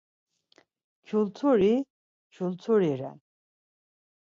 [1.05, 1.73] Kyulturi
[2.33, 3.17] kyulturi ren.